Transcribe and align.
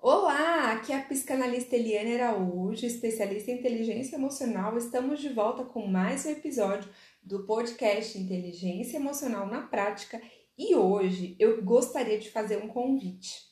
Olá, 0.00 0.74
aqui 0.74 0.92
é 0.92 0.96
a 0.96 1.02
psicanalista 1.02 1.74
Eliane 1.74 2.20
Araújo, 2.20 2.86
especialista 2.86 3.50
em 3.50 3.58
inteligência 3.58 4.14
emocional. 4.14 4.78
Estamos 4.78 5.20
de 5.20 5.28
volta 5.28 5.64
com 5.64 5.88
mais 5.88 6.24
um 6.24 6.30
episódio 6.30 6.88
do 7.20 7.44
podcast 7.44 8.16
Inteligência 8.16 8.96
Emocional 8.96 9.48
na 9.48 9.62
Prática 9.62 10.22
e 10.56 10.76
hoje 10.76 11.34
eu 11.36 11.64
gostaria 11.64 12.16
de 12.16 12.30
fazer 12.30 12.62
um 12.62 12.68
convite. 12.68 13.42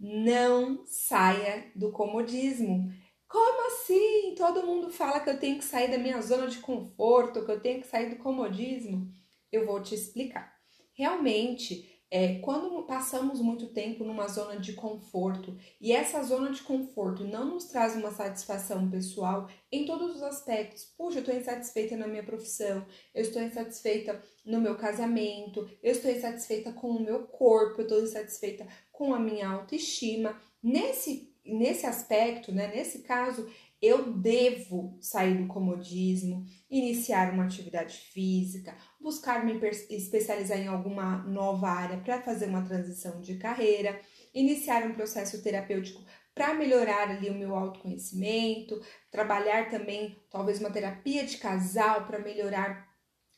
Não 0.00 0.86
saia 0.86 1.70
do 1.76 1.92
comodismo. 1.92 2.90
Como 3.28 3.66
assim? 3.66 4.34
Todo 4.38 4.66
mundo 4.66 4.88
fala 4.90 5.20
que 5.20 5.28
eu 5.28 5.38
tenho 5.38 5.58
que 5.58 5.64
sair 5.64 5.90
da 5.90 5.98
minha 5.98 6.22
zona 6.22 6.46
de 6.46 6.60
conforto, 6.60 7.44
que 7.44 7.50
eu 7.50 7.60
tenho 7.60 7.82
que 7.82 7.86
sair 7.86 8.08
do 8.08 8.16
comodismo. 8.16 9.06
Eu 9.52 9.66
vou 9.66 9.82
te 9.82 9.94
explicar. 9.94 10.50
Realmente, 10.94 11.97
é, 12.10 12.38
quando 12.38 12.82
passamos 12.84 13.40
muito 13.40 13.66
tempo 13.66 14.02
numa 14.02 14.28
zona 14.28 14.58
de 14.58 14.72
conforto 14.72 15.58
e 15.78 15.92
essa 15.92 16.22
zona 16.22 16.50
de 16.50 16.62
conforto 16.62 17.22
não 17.24 17.44
nos 17.44 17.66
traz 17.66 17.94
uma 17.94 18.10
satisfação 18.10 18.88
pessoal 18.90 19.48
em 19.70 19.84
todos 19.84 20.16
os 20.16 20.22
aspectos, 20.22 20.84
puxa, 20.96 21.18
eu 21.18 21.20
estou 21.20 21.34
insatisfeita 21.34 21.96
na 21.96 22.06
minha 22.06 22.22
profissão, 22.22 22.86
eu 23.14 23.22
estou 23.22 23.42
insatisfeita 23.42 24.22
no 24.44 24.60
meu 24.60 24.76
casamento, 24.76 25.68
eu 25.82 25.92
estou 25.92 26.10
insatisfeita 26.10 26.72
com 26.72 26.88
o 26.88 27.02
meu 27.02 27.26
corpo, 27.26 27.80
eu 27.80 27.82
estou 27.82 28.02
insatisfeita 28.02 28.66
com 28.90 29.12
a 29.12 29.20
minha 29.20 29.48
autoestima. 29.48 30.40
Nesse, 30.62 31.34
nesse 31.44 31.86
aspecto, 31.86 32.50
né, 32.50 32.68
nesse 32.74 33.00
caso, 33.00 33.46
eu 33.80 34.12
devo 34.12 34.98
sair 35.00 35.36
do 35.38 35.46
comodismo, 35.46 36.44
iniciar 36.70 37.32
uma 37.32 37.44
atividade 37.44 37.96
física, 37.96 38.76
buscar 39.00 39.44
me 39.44 39.58
especializar 39.90 40.58
em 40.58 40.66
alguma 40.66 41.18
nova 41.24 41.68
área 41.68 41.98
para 41.98 42.20
fazer 42.20 42.46
uma 42.46 42.64
transição 42.64 43.20
de 43.20 43.36
carreira, 43.36 44.00
iniciar 44.34 44.84
um 44.84 44.94
processo 44.94 45.42
terapêutico 45.42 46.04
para 46.34 46.54
melhorar 46.54 47.10
ali 47.10 47.30
o 47.30 47.34
meu 47.34 47.54
autoconhecimento, 47.54 48.80
trabalhar 49.10 49.70
também 49.70 50.16
talvez 50.30 50.60
uma 50.60 50.70
terapia 50.70 51.24
de 51.24 51.36
casal 51.36 52.06
para 52.06 52.20
melhorar 52.20 52.88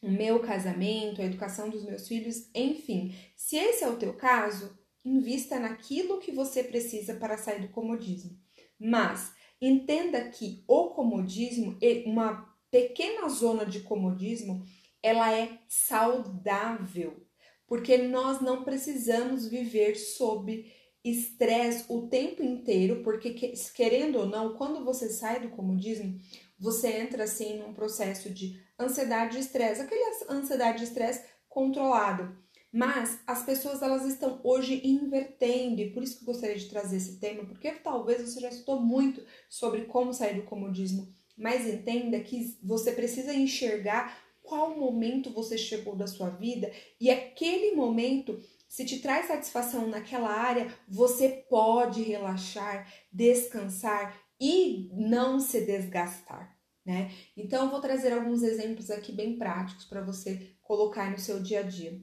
o 0.03 0.11
meu 0.11 0.41
casamento, 0.41 1.21
a 1.21 1.25
educação 1.25 1.69
dos 1.69 1.85
meus 1.85 2.09
filhos, 2.09 2.51
enfim. 2.55 3.15
Se 3.37 3.57
esse 3.57 3.85
é 3.85 3.89
o 3.89 3.97
teu 3.97 4.15
caso, 4.15 4.79
invista 5.05 5.59
naquilo 5.59 6.19
que 6.19 6.33
você 6.33 6.65
precisa 6.65 7.15
para 7.15 7.37
sair 7.37 7.61
do 7.61 7.69
comodismo. 7.69 8.39
Mas 8.79 9.33
Entenda 9.61 10.29
que 10.31 10.65
o 10.67 10.91
comodismo, 10.91 11.79
uma 12.07 12.49
pequena 12.71 13.29
zona 13.29 13.67
de 13.67 13.81
comodismo, 13.81 14.65
ela 15.03 15.33
é 15.33 15.59
saudável, 15.69 17.27
porque 17.67 17.99
nós 17.99 18.41
não 18.41 18.65
precisamos 18.65 19.47
viver 19.47 19.97
sob 19.97 20.65
estresse 21.05 21.85
o 21.89 22.09
tempo 22.09 22.43
inteiro, 22.43 23.03
porque 23.03 23.33
querendo 23.75 24.19
ou 24.21 24.27
não, 24.27 24.55
quando 24.55 24.85
você 24.85 25.09
sai 25.09 25.41
do 25.41 25.51
comodismo, 25.51 26.19
você 26.59 26.99
entra 26.99 27.25
assim 27.25 27.59
num 27.59 27.73
processo 27.73 28.29
de 28.31 28.63
ansiedade 28.79 29.37
e 29.37 29.41
estresse, 29.41 29.81
aquele 29.81 30.03
ansiedade 30.29 30.83
e 30.83 30.87
estresse 30.87 31.25
controlado. 31.49 32.37
Mas 32.73 33.19
as 33.27 33.45
pessoas 33.45 33.83
elas 33.83 34.05
estão 34.05 34.41
hoje 34.45 34.81
invertendo, 34.85 35.81
e 35.81 35.91
por 35.91 36.03
isso 36.03 36.19
que 36.19 36.23
eu 36.23 36.33
gostaria 36.33 36.57
de 36.57 36.69
trazer 36.69 36.99
esse 36.99 37.19
tema, 37.19 37.45
porque 37.45 37.73
talvez 37.73 38.23
você 38.23 38.41
já 38.41 38.49
estudou 38.49 38.81
muito 38.81 39.25
sobre 39.49 39.87
como 39.87 40.15
sair 40.15 40.37
do 40.37 40.45
comodismo, 40.47 41.09
mas 41.37 41.67
entenda 41.67 42.21
que 42.21 42.57
você 42.63 42.93
precisa 42.93 43.35
enxergar 43.35 44.17
qual 44.43 44.77
momento 44.79 45.33
você 45.33 45.59
chegou 45.59 45.97
da 45.97 46.07
sua 46.07 46.31
vida 46.31 46.71
e 47.01 47.11
aquele 47.11 47.75
momento 47.75 48.41
se 48.71 48.85
te 48.85 49.01
traz 49.01 49.27
satisfação 49.27 49.89
naquela 49.89 50.31
área, 50.31 50.73
você 50.89 51.45
pode 51.51 52.03
relaxar, 52.03 52.89
descansar 53.13 54.17
e 54.41 54.89
não 54.93 55.41
se 55.41 55.67
desgastar, 55.67 56.57
né? 56.87 57.11
Então 57.37 57.65
eu 57.65 57.71
vou 57.71 57.81
trazer 57.81 58.13
alguns 58.13 58.45
exemplos 58.45 58.89
aqui 58.89 59.11
bem 59.11 59.37
práticos 59.37 59.87
para 59.87 60.01
você 60.01 60.55
colocar 60.63 61.11
no 61.11 61.19
seu 61.19 61.43
dia 61.43 61.61
a 61.61 61.63
dia. 61.65 62.01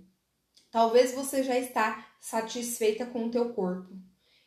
Talvez 0.78 1.12
você 1.12 1.42
já 1.42 1.58
está 1.58 2.08
satisfeita 2.22 3.04
com 3.04 3.26
o 3.26 3.32
teu 3.32 3.52
corpo. 3.52 3.98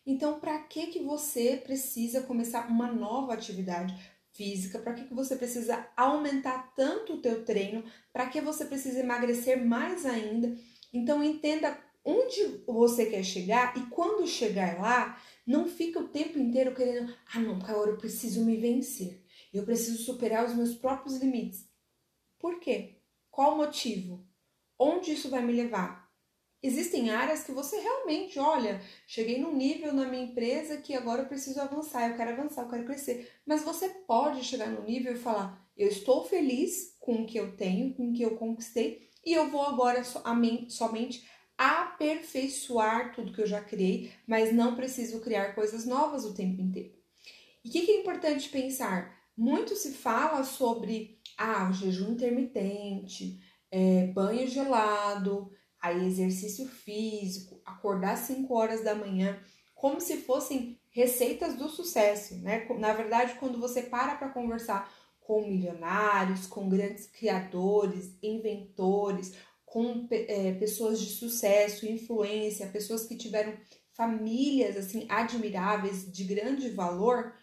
Então, 0.06 0.38
para 0.38 0.60
que 0.60 0.86
que 0.86 1.00
você 1.00 1.56
precisa 1.56 2.22
começar 2.22 2.68
uma 2.68 2.86
nova 2.86 3.34
atividade 3.34 3.92
física? 4.32 4.78
Para 4.78 4.94
que 4.94 5.06
que 5.06 5.12
você 5.12 5.34
precisa 5.34 5.88
aumentar 5.96 6.72
tanto 6.76 7.14
o 7.14 7.20
teu 7.20 7.44
treino? 7.44 7.82
Para 8.12 8.28
que 8.28 8.40
você 8.40 8.64
precisa 8.64 9.00
emagrecer 9.00 9.66
mais 9.66 10.06
ainda? 10.06 10.56
Então, 10.92 11.20
entenda 11.20 11.76
onde 12.04 12.62
você 12.64 13.06
quer 13.06 13.24
chegar 13.24 13.76
e 13.76 13.86
quando 13.86 14.24
chegar 14.28 14.80
lá, 14.80 15.20
não 15.44 15.66
fica 15.66 15.98
o 15.98 16.06
tempo 16.06 16.38
inteiro 16.38 16.76
querendo, 16.76 17.12
ah, 17.34 17.40
não, 17.40 17.56
agora 17.56 17.90
eu 17.90 17.98
preciso 17.98 18.44
me 18.44 18.56
vencer. 18.56 19.20
Eu 19.52 19.64
preciso 19.64 20.00
superar 20.04 20.46
os 20.46 20.54
meus 20.54 20.76
próprios 20.76 21.16
limites. 21.16 21.68
Por 22.38 22.60
quê? 22.60 23.00
Qual 23.32 23.54
o 23.54 23.56
motivo? 23.56 24.24
Onde 24.78 25.10
isso 25.10 25.28
vai 25.28 25.44
me 25.44 25.52
levar? 25.52 25.99
Existem 26.62 27.08
áreas 27.08 27.42
que 27.42 27.52
você 27.52 27.80
realmente, 27.80 28.38
olha, 28.38 28.82
cheguei 29.06 29.40
num 29.40 29.56
nível 29.56 29.94
na 29.94 30.06
minha 30.06 30.24
empresa 30.24 30.76
que 30.76 30.94
agora 30.94 31.22
eu 31.22 31.28
preciso 31.28 31.58
avançar, 31.58 32.10
eu 32.10 32.16
quero 32.16 32.32
avançar, 32.32 32.62
eu 32.62 32.68
quero 32.68 32.84
crescer. 32.84 33.32
Mas 33.46 33.62
você 33.62 33.88
pode 34.06 34.44
chegar 34.44 34.68
no 34.68 34.84
nível 34.84 35.14
e 35.14 35.18
falar: 35.18 35.66
eu 35.74 35.88
estou 35.88 36.24
feliz 36.24 36.94
com 37.00 37.22
o 37.22 37.26
que 37.26 37.38
eu 37.38 37.56
tenho, 37.56 37.94
com 37.94 38.10
o 38.10 38.12
que 38.12 38.22
eu 38.22 38.36
conquistei, 38.36 39.08
e 39.24 39.32
eu 39.32 39.48
vou 39.48 39.62
agora 39.62 40.02
somente 40.04 41.26
aperfeiçoar 41.56 43.14
tudo 43.14 43.32
que 43.32 43.40
eu 43.40 43.46
já 43.46 43.62
criei, 43.62 44.12
mas 44.26 44.52
não 44.52 44.76
preciso 44.76 45.20
criar 45.20 45.54
coisas 45.54 45.86
novas 45.86 46.24
o 46.24 46.34
tempo 46.34 46.60
inteiro. 46.60 46.92
E 47.64 47.68
o 47.68 47.72
que, 47.72 47.86
que 47.86 47.92
é 47.92 48.00
importante 48.00 48.48
pensar? 48.50 49.18
Muito 49.36 49.74
se 49.76 49.92
fala 49.92 50.44
sobre 50.44 51.18
ah, 51.38 51.68
o 51.70 51.72
jejum 51.72 52.12
intermitente, 52.12 53.40
é, 53.70 54.06
banho 54.08 54.46
gelado 54.46 55.50
aí 55.80 56.06
exercício 56.06 56.66
físico, 56.68 57.60
acordar 57.64 58.16
5 58.16 58.54
horas 58.54 58.84
da 58.84 58.94
manhã, 58.94 59.40
como 59.74 60.00
se 60.00 60.18
fossem 60.18 60.78
receitas 60.90 61.54
do 61.54 61.68
sucesso, 61.68 62.36
né? 62.42 62.66
Na 62.78 62.92
verdade, 62.92 63.34
quando 63.38 63.58
você 63.58 63.82
para 63.82 64.16
para 64.16 64.30
conversar 64.30 64.92
com 65.20 65.46
milionários, 65.46 66.46
com 66.46 66.68
grandes 66.68 67.06
criadores, 67.06 68.18
inventores, 68.22 69.34
com 69.64 70.08
é, 70.10 70.52
pessoas 70.54 71.00
de 71.00 71.10
sucesso, 71.10 71.86
influência, 71.86 72.66
pessoas 72.66 73.06
que 73.06 73.16
tiveram 73.16 73.56
famílias 73.92 74.76
assim 74.76 75.06
admiráveis, 75.08 76.10
de 76.10 76.24
grande 76.24 76.70
valor, 76.70 77.34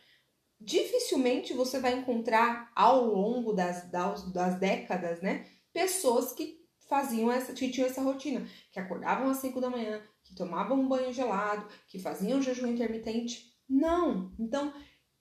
dificilmente 0.59 1.53
você 1.53 1.79
vai 1.79 1.97
encontrar 1.97 2.71
ao 2.75 3.05
longo 3.05 3.53
das, 3.53 3.89
das, 3.89 4.31
das 4.33 4.59
décadas, 4.59 5.21
né, 5.21 5.45
pessoas 5.71 6.33
que 6.33 6.56
faziam 6.87 7.31
essa, 7.31 7.53
tinham 7.53 7.87
essa 7.87 8.01
rotina, 8.01 8.47
que 8.71 8.79
acordavam 8.79 9.29
às 9.29 9.37
5 9.37 9.59
da 9.61 9.69
manhã, 9.69 10.01
que 10.23 10.35
tomavam 10.35 10.79
um 10.79 10.87
banho 10.87 11.13
gelado, 11.13 11.67
que 11.87 11.99
faziam 11.99 12.41
jejum 12.41 12.67
intermitente. 12.67 13.53
Não! 13.69 14.33
Então, 14.39 14.73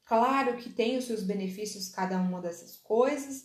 claro 0.05 0.56
que 0.56 0.71
tem 0.71 0.97
os 0.97 1.05
seus 1.05 1.22
benefícios 1.22 1.88
cada 1.88 2.19
uma 2.19 2.41
dessas 2.41 2.76
coisas, 2.76 3.44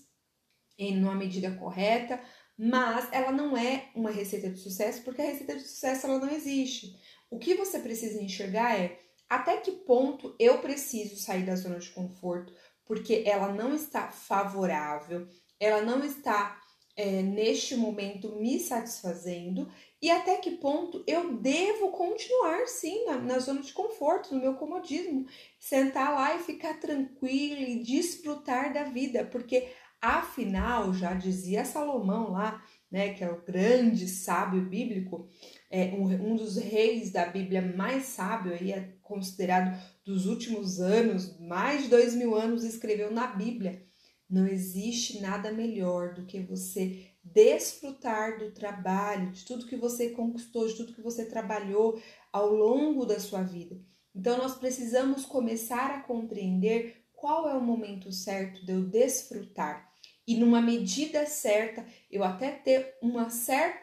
em 0.77 1.01
uma 1.01 1.15
medida 1.15 1.55
correta, 1.55 2.21
mas 2.57 3.07
ela 3.11 3.31
não 3.31 3.57
é 3.57 3.89
uma 3.95 4.11
receita 4.11 4.49
de 4.49 4.59
sucesso, 4.59 5.03
porque 5.03 5.21
a 5.21 5.25
receita 5.25 5.55
de 5.55 5.61
sucesso 5.61 6.05
ela 6.07 6.19
não 6.19 6.29
existe. 6.29 6.95
O 7.29 7.39
que 7.39 7.55
você 7.55 7.79
precisa 7.79 8.21
enxergar 8.21 8.79
é 8.79 8.99
até 9.29 9.57
que 9.57 9.71
ponto 9.71 10.35
eu 10.37 10.59
preciso 10.59 11.15
sair 11.17 11.45
da 11.45 11.55
zona 11.55 11.79
de 11.79 11.89
conforto, 11.91 12.53
porque 12.85 13.23
ela 13.25 13.53
não 13.53 13.73
está 13.73 14.11
favorável, 14.11 15.27
ela 15.59 15.81
não 15.81 16.03
está 16.03 16.60
é, 16.95 17.21
neste 17.21 17.75
momento 17.75 18.35
me 18.35 18.59
satisfazendo 18.59 19.71
e 20.01 20.09
até 20.09 20.37
que 20.37 20.51
ponto 20.51 21.03
eu 21.07 21.37
devo 21.37 21.89
continuar 21.91 22.67
sim 22.67 23.05
na, 23.05 23.17
na, 23.17 23.39
zona 23.39 23.61
de 23.61 23.71
conforto, 23.71 24.33
no 24.33 24.41
meu 24.41 24.55
comodismo, 24.55 25.25
sentar 25.59 26.13
lá 26.13 26.35
e 26.35 26.39
ficar 26.39 26.79
tranquilo 26.79 27.61
e 27.61 27.83
desfrutar 27.83 28.73
da 28.73 28.83
vida, 28.83 29.25
porque 29.25 29.69
afinal, 30.01 30.93
já 30.93 31.13
dizia 31.13 31.63
Salomão 31.63 32.31
lá, 32.31 32.63
né, 32.89 33.13
que 33.13 33.23
é 33.23 33.31
o 33.31 33.41
grande 33.43 34.07
sábio 34.07 34.61
bíblico, 34.63 35.29
é 35.69 35.85
um, 35.93 36.31
um 36.31 36.35
dos 36.35 36.57
reis 36.57 37.11
da 37.11 37.25
Bíblia 37.25 37.61
mais 37.61 38.05
sábio, 38.05 38.53
aí 38.53 38.71
é 38.73 38.93
considerado 39.01 39.79
dos 40.03 40.25
últimos 40.25 40.81
anos, 40.81 41.39
mais 41.39 41.83
de 41.83 41.89
dois 41.89 42.15
mil 42.15 42.35
anos 42.35 42.63
escreveu 42.63 43.11
na 43.11 43.27
Bíblia. 43.27 43.90
Não 44.31 44.47
existe 44.47 45.19
nada 45.19 45.51
melhor 45.51 46.13
do 46.13 46.25
que 46.25 46.39
você 46.39 47.11
desfrutar 47.23 48.39
do 48.39 48.51
trabalho, 48.51 49.31
de 49.31 49.45
tudo 49.45 49.67
que 49.67 49.75
você 49.75 50.09
conquistou, 50.11 50.67
de 50.67 50.75
tudo 50.75 50.93
que 50.93 51.01
você 51.01 51.25
trabalhou 51.25 52.01
ao 52.31 52.49
longo 52.49 53.05
da 53.05 53.19
sua 53.19 53.43
vida. 53.43 53.79
Então, 54.15 54.37
nós 54.37 54.55
precisamos 54.55 55.25
começar 55.25 55.91
a 55.91 56.01
compreender 56.01 57.05
qual 57.13 57.49
é 57.49 57.53
o 57.53 57.61
momento 57.61 58.11
certo 58.11 58.65
de 58.65 58.71
eu 58.71 58.83
desfrutar 58.83 59.91
e 60.31 60.35
numa 60.35 60.61
medida 60.61 61.25
certa, 61.25 61.85
eu 62.09 62.23
até 62.23 62.51
ter 62.51 62.95
uma 63.01 63.27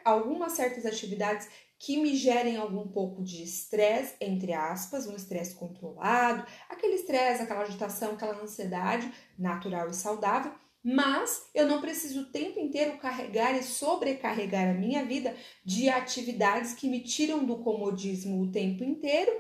algumas 0.04 0.52
certas 0.52 0.86
atividades 0.86 1.48
que 1.78 1.96
me 1.96 2.16
gerem 2.16 2.56
algum 2.56 2.88
pouco 2.88 3.22
de 3.22 3.42
estresse, 3.42 4.16
entre 4.20 4.52
aspas, 4.52 5.06
um 5.06 5.14
estresse 5.14 5.54
controlado, 5.54 6.44
aquele 6.68 6.94
estresse, 6.94 7.42
aquela 7.42 7.62
agitação, 7.62 8.12
aquela 8.12 8.42
ansiedade 8.42 9.12
natural 9.38 9.88
e 9.88 9.94
saudável, 9.94 10.52
mas 10.82 11.48
eu 11.54 11.68
não 11.68 11.80
preciso 11.80 12.22
o 12.22 12.30
tempo 12.32 12.58
inteiro 12.58 12.98
carregar 12.98 13.56
e 13.56 13.62
sobrecarregar 13.62 14.68
a 14.68 14.78
minha 14.78 15.04
vida 15.04 15.36
de 15.64 15.88
atividades 15.88 16.72
que 16.72 16.88
me 16.88 17.00
tiram 17.00 17.44
do 17.44 17.58
comodismo 17.58 18.42
o 18.42 18.50
tempo 18.50 18.82
inteiro, 18.82 19.30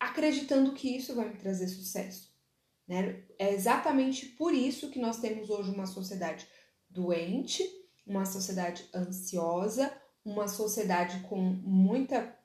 acreditando 0.00 0.72
que 0.72 0.96
isso 0.96 1.14
vai 1.14 1.28
me 1.28 1.36
trazer 1.36 1.68
sucesso. 1.68 2.32
Né? 2.86 3.22
É 3.38 3.52
exatamente 3.52 4.26
por 4.26 4.54
isso 4.54 4.90
que 4.90 4.98
nós 4.98 5.18
temos 5.18 5.50
hoje 5.50 5.70
uma 5.70 5.86
sociedade 5.86 6.46
doente, 6.88 7.62
uma 8.06 8.24
sociedade 8.24 8.88
ansiosa, 8.94 9.92
uma 10.24 10.48
sociedade 10.48 11.20
com 11.28 11.36
muita 11.38 12.36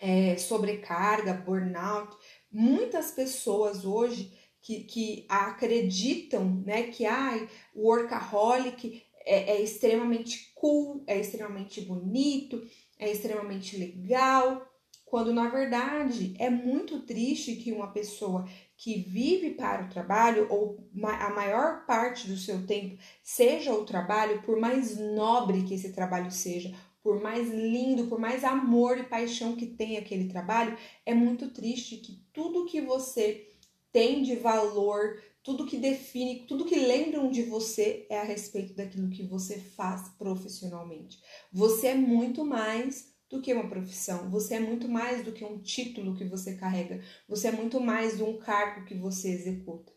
é, 0.00 0.36
sobrecarga, 0.36 1.32
burnout. 1.32 2.16
Muitas 2.50 3.10
pessoas 3.10 3.84
hoje 3.84 4.32
que, 4.60 4.84
que 4.84 5.26
acreditam 5.28 6.62
né, 6.64 6.84
que 6.84 7.06
ah, 7.06 7.46
o 7.74 7.88
workaholic 7.88 9.02
é, 9.24 9.52
é 9.52 9.62
extremamente 9.62 10.52
cool, 10.54 11.02
é 11.06 11.18
extremamente 11.18 11.80
bonito, 11.80 12.66
é 12.98 13.10
extremamente 13.10 13.76
legal, 13.76 14.66
quando 15.04 15.32
na 15.32 15.48
verdade 15.48 16.34
é 16.38 16.50
muito 16.50 17.00
triste 17.02 17.56
que 17.56 17.72
uma 17.72 17.92
pessoa 17.92 18.48
que 18.76 18.98
vive 18.98 19.50
para 19.50 19.84
o 19.84 19.88
trabalho, 19.88 20.46
ou 20.50 20.88
a 21.02 21.30
maior 21.30 21.86
parte 21.86 22.26
do 22.26 22.36
seu 22.36 22.66
tempo 22.66 22.98
seja 23.22 23.72
o 23.72 23.84
trabalho, 23.84 24.42
por 24.42 24.58
mais 24.58 24.98
nobre 24.98 25.62
que 25.62 25.74
esse 25.74 25.92
trabalho 25.92 26.30
seja, 26.30 26.74
por 27.04 27.20
mais 27.20 27.50
lindo, 27.50 28.06
por 28.06 28.18
mais 28.18 28.42
amor 28.42 28.96
e 28.96 29.04
paixão 29.04 29.54
que 29.54 29.66
tem 29.66 29.98
aquele 29.98 30.26
trabalho, 30.26 30.76
é 31.04 31.12
muito 31.12 31.50
triste 31.50 31.98
que 31.98 32.18
tudo 32.32 32.64
que 32.64 32.80
você 32.80 33.46
tem 33.92 34.22
de 34.22 34.36
valor, 34.36 35.22
tudo 35.42 35.66
que 35.66 35.76
define, 35.76 36.46
tudo 36.48 36.64
que 36.64 36.74
lembram 36.74 37.30
de 37.30 37.42
você 37.42 38.06
é 38.08 38.18
a 38.18 38.24
respeito 38.24 38.72
daquilo 38.72 39.10
que 39.10 39.22
você 39.22 39.58
faz 39.60 40.08
profissionalmente. 40.18 41.22
Você 41.52 41.88
é 41.88 41.94
muito 41.94 42.42
mais 42.42 43.14
do 43.28 43.42
que 43.42 43.52
uma 43.52 43.68
profissão. 43.68 44.30
Você 44.30 44.54
é 44.54 44.60
muito 44.60 44.88
mais 44.88 45.22
do 45.22 45.32
que 45.32 45.44
um 45.44 45.58
título 45.58 46.14
que 46.14 46.24
você 46.24 46.56
carrega. 46.56 47.04
Você 47.28 47.48
é 47.48 47.52
muito 47.52 47.80
mais 47.80 48.16
do 48.16 48.24
um 48.24 48.38
cargo 48.38 48.86
que 48.86 48.94
você 48.94 49.28
executa. 49.28 49.93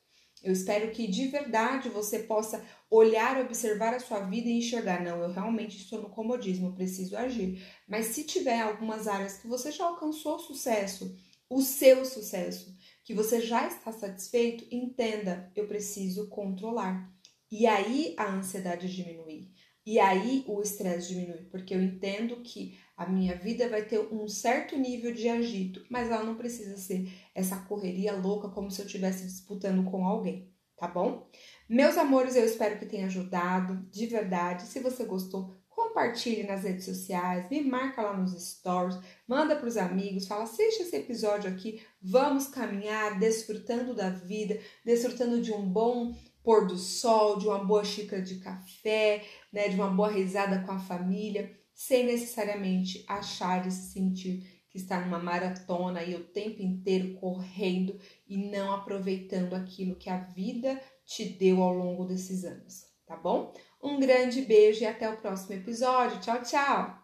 Eu 0.48 0.54
espero 0.54 0.90
que 0.92 1.08
de 1.08 1.28
verdade 1.28 1.90
você 1.90 2.20
possa 2.20 2.64
olhar, 2.90 3.38
observar 3.42 3.94
a 3.94 4.00
sua 4.00 4.22
vida 4.22 4.48
e 4.48 4.60
enxergar: 4.60 5.04
não, 5.04 5.22
eu 5.22 5.30
realmente 5.30 5.76
estou 5.76 6.02
no 6.02 6.10
comodismo, 6.10 6.74
preciso 6.74 7.18
agir. 7.18 7.62
Mas 7.86 8.06
se 8.08 8.24
tiver 8.24 8.62
algumas 8.62 9.10
áreas 9.10 9.38
que 9.40 9.46
você 9.46 9.74
já 9.74 9.84
alcançou 9.84 10.40
sucesso, 10.40 11.14
o 11.50 11.62
seu 11.62 12.06
sucesso, 12.06 12.74
que 13.04 13.14
você 13.14 13.42
já 13.42 13.68
está 13.68 13.92
satisfeito, 13.92 14.66
entenda: 14.72 15.52
eu 15.54 15.68
preciso 15.68 16.30
controlar. 16.30 17.14
E 17.52 17.68
aí 17.68 18.16
a 18.18 18.34
ansiedade 18.34 18.88
diminuir. 18.96 19.52
E 19.86 20.00
aí 20.00 20.46
o 20.48 20.62
estresse 20.62 21.10
diminui, 21.10 21.44
porque 21.52 21.74
eu 21.74 21.82
entendo 21.82 22.42
que 22.42 22.78
a 22.98 23.06
minha 23.06 23.36
vida 23.36 23.70
vai 23.70 23.86
ter 23.86 24.00
um 24.12 24.28
certo 24.28 24.76
nível 24.76 25.14
de 25.14 25.30
agito, 25.30 25.86
mas 25.88 26.10
ela 26.10 26.24
não 26.24 26.36
precisa 26.36 26.76
ser 26.78 27.08
essa 27.36 27.56
correria 27.58 28.14
louca 28.14 28.50
como 28.50 28.72
se 28.72 28.82
eu 28.82 28.88
estivesse 28.88 29.24
disputando 29.24 29.88
com 29.90 30.04
alguém, 30.04 30.52
tá 30.76 30.88
bom? 30.88 31.30
Meus 31.70 31.96
amores, 31.96 32.36
eu 32.36 32.44
espero 32.44 32.80
que 32.80 32.88
tenha 32.88 33.06
ajudado, 33.06 33.88
de 33.92 34.08
verdade. 34.08 34.64
Se 34.64 34.80
você 34.80 35.06
gostou, 35.06 35.56
compartilhe 35.70 36.42
nas 36.42 36.64
redes 36.64 36.86
sociais, 36.86 37.48
me 37.52 37.62
marca 37.62 38.02
lá 38.02 38.18
nos 38.18 38.32
stories, 38.32 38.98
manda 39.28 39.56
para 39.56 39.68
os 39.68 39.78
amigos, 39.78 40.28
fala: 40.28 40.44
assiste 40.44 40.82
esse 40.82 40.96
episódio 40.96 41.52
aqui, 41.52 41.80
vamos 42.02 42.48
caminhar, 42.48 43.20
desfrutando 43.20 43.94
da 43.94 44.10
vida, 44.10 44.60
desfrutando 44.84 45.40
de 45.40 45.54
um 45.54 45.70
bom 45.70 46.16
pôr 46.44 46.66
do 46.66 46.78
sol, 46.78 47.38
de 47.38 47.46
uma 47.48 47.64
boa 47.64 47.84
xícara 47.84 48.24
de 48.24 48.40
café, 48.40 49.24
né, 49.54 49.68
de 49.70 49.76
uma 49.76 49.90
boa 49.90 50.10
risada 50.10 50.64
com 50.66 50.72
a 50.72 50.80
família 50.80 51.56
sem 51.78 52.08
necessariamente 52.08 53.06
achar 53.08 53.68
e 53.68 53.72
se 53.72 53.92
sentir 53.92 54.66
que 54.68 54.80
está 54.80 55.00
numa 55.00 55.20
maratona 55.20 56.04
e 56.04 56.16
o 56.16 56.24
tempo 56.24 56.60
inteiro 56.60 57.14
correndo 57.20 58.00
e 58.28 58.50
não 58.50 58.74
aproveitando 58.74 59.54
aquilo 59.54 59.96
que 59.96 60.10
a 60.10 60.18
vida 60.18 60.82
te 61.06 61.24
deu 61.24 61.62
ao 61.62 61.72
longo 61.72 62.04
desses 62.04 62.44
anos, 62.44 62.84
tá 63.06 63.16
bom? 63.16 63.54
Um 63.82 64.00
grande 64.00 64.42
beijo 64.42 64.82
e 64.82 64.88
até 64.88 65.08
o 65.08 65.18
próximo 65.18 65.54
episódio. 65.54 66.20
Tchau, 66.20 66.42
tchau! 66.42 66.97